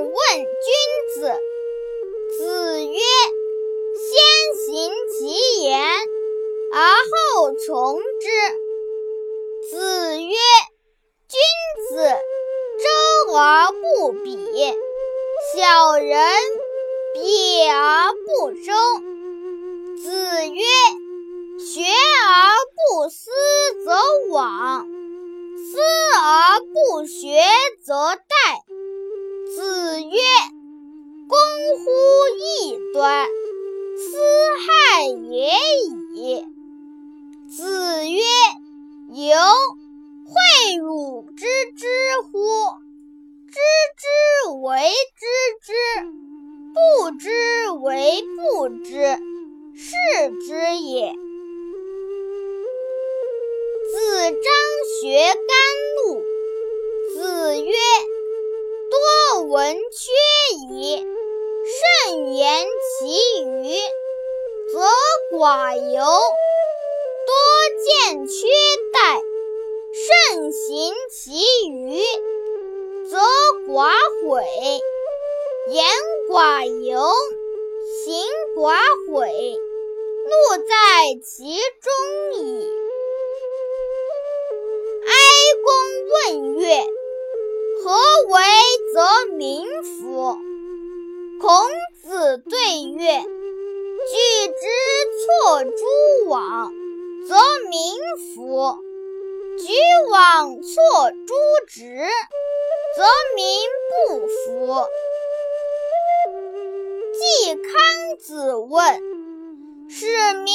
[0.00, 1.38] 问君子。
[2.38, 2.98] 子曰
[3.98, 4.12] ：“先
[4.64, 5.80] 行其言，
[6.72, 6.78] 而
[7.10, 8.26] 后从之。”
[9.70, 10.36] 子曰
[11.28, 11.38] ：“君
[11.88, 11.96] 子
[12.78, 14.38] 周而不比，
[15.54, 16.16] 小人
[17.14, 18.72] 比而不周。”
[20.02, 20.62] 子曰
[21.60, 22.30] ：“学而
[22.76, 23.30] 不思
[23.84, 23.90] 则
[24.30, 24.86] 罔，
[25.56, 25.78] 思
[26.16, 27.42] 而不学
[27.84, 28.20] 则殆。”
[35.10, 35.52] 也
[36.14, 36.44] 已。”
[37.50, 38.20] 子曰
[39.12, 39.36] ：“由
[40.26, 41.46] 诲汝知
[41.76, 41.86] 之
[42.22, 42.38] 乎？
[43.48, 43.58] 知
[43.98, 45.26] 之为知
[45.66, 45.72] 之，
[46.72, 49.18] 不知为不知，
[49.74, 51.12] 是知也。”
[53.92, 53.96] 子
[54.30, 54.40] 张
[55.00, 55.52] 学甘
[55.96, 56.22] 露。
[57.14, 57.72] 子曰。
[58.90, 60.10] 多闻缺
[65.40, 66.04] 寡尤；
[67.26, 67.32] 多
[67.78, 68.46] 见缺
[68.92, 69.22] 殆，
[69.94, 71.30] 慎行其
[71.70, 71.98] 余，
[73.08, 73.16] 则
[73.72, 73.90] 寡
[74.28, 74.44] 悔。
[75.70, 75.86] 言
[76.28, 77.10] 寡尤，
[78.04, 78.22] 行
[78.54, 78.76] 寡
[79.08, 79.56] 悔，
[80.26, 82.68] 怒在其中矣。
[85.06, 85.10] 哀
[85.64, 85.72] 公
[86.12, 86.84] 问曰
[87.82, 87.96] ：“何
[88.28, 88.42] 为？”
[88.92, 90.36] 则民服。
[91.40, 91.66] 孔
[92.02, 93.22] 子对曰
[94.10, 94.66] ：“举之，
[98.16, 98.76] 服；
[99.58, 99.72] 举
[100.10, 101.34] 枉错诸
[101.68, 102.06] 直，
[102.96, 103.04] 则
[103.36, 103.44] 民
[103.88, 104.86] 不服。”
[107.12, 109.00] 季康子问
[109.90, 110.54] ：“使民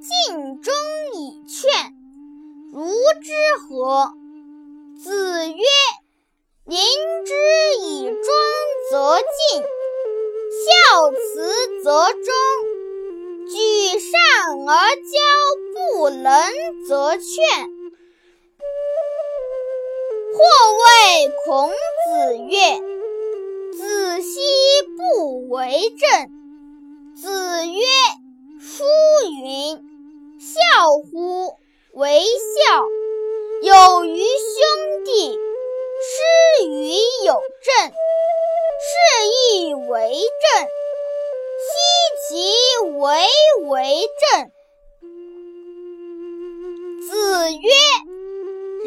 [0.00, 0.72] 尽忠
[1.14, 1.94] 以劝，
[2.72, 2.90] 如
[3.22, 3.32] 之
[3.68, 4.12] 何？”
[5.02, 5.64] 子曰
[6.64, 6.78] ：“临
[7.24, 7.34] 之
[7.82, 8.16] 以庄
[8.90, 9.62] 则进，
[10.64, 12.32] 孝慈则忠，
[14.64, 15.18] 而骄
[15.74, 16.32] 不能
[16.86, 17.44] 则劝。
[20.32, 20.38] 或
[20.78, 22.80] 谓孔子曰
[23.76, 24.40] ：“子奚
[24.96, 26.30] 不为政？”
[27.20, 27.82] 子曰
[28.60, 28.84] ：“书
[29.42, 29.82] 云
[30.38, 30.58] ：‘孝
[31.10, 31.56] 乎
[31.92, 32.84] 为孝，
[33.62, 35.38] 有于兄弟。’”
[35.98, 36.92] 师于
[37.24, 37.32] 有
[37.64, 37.90] 政，
[38.86, 38.92] 是
[39.56, 40.68] 亦为政。
[42.28, 42.34] 其
[42.98, 43.06] 为
[43.68, 44.50] 为政？
[47.06, 47.08] 子
[47.52, 47.70] 曰：“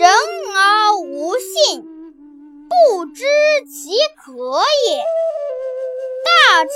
[0.00, 0.08] 人
[0.54, 3.26] 而无信，不知
[3.66, 3.90] 其
[4.24, 4.32] 可
[4.88, 5.04] 也。
[6.24, 6.72] 大车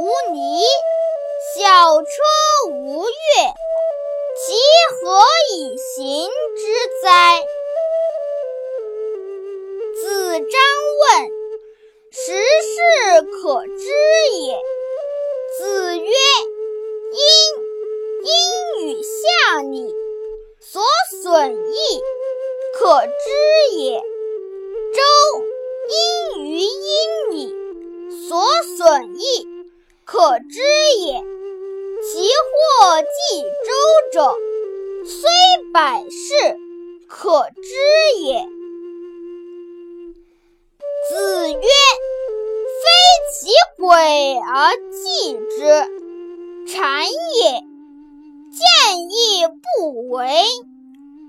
[0.00, 0.64] 无泥，
[1.54, 2.10] 小车
[2.72, 3.06] 无月，
[4.36, 4.52] 其
[4.90, 5.22] 何
[5.54, 6.62] 以行之
[7.00, 7.46] 哉？”
[10.02, 10.48] 子张问
[12.10, 13.64] ：“十事可
[28.76, 29.48] 损益，
[30.04, 30.60] 可知
[30.98, 31.24] 也。
[32.02, 33.68] 其祸继周
[34.12, 34.34] 者，
[35.04, 35.30] 虽
[35.72, 36.58] 百世，
[37.08, 38.46] 可知也。”
[41.08, 41.58] 子曰
[42.82, 42.84] ：“非
[43.32, 43.48] 其
[43.78, 45.64] 鬼而祭之，
[46.66, 47.06] 谄
[47.40, 47.62] 也；
[48.52, 48.60] 见
[49.08, 49.46] 义
[49.78, 50.44] 不为，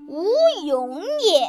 [0.08, 0.28] 无
[0.66, 1.48] 勇也